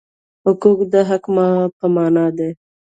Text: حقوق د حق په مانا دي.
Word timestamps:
حقوق 0.45 0.79
د 0.91 0.93
حق 1.09 1.25
په 1.77 1.85
مانا 1.95 2.25
دي. 2.37 2.49